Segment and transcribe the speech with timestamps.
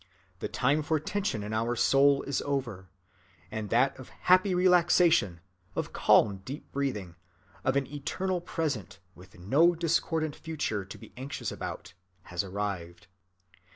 [0.39, 2.89] The time for tension in our soul is over,
[3.51, 5.41] and that of happy relaxation,
[5.75, 7.17] of calm deep breathing,
[7.63, 11.93] of an eternal present, with no discordant future to be anxious about,
[12.23, 13.05] has arrived.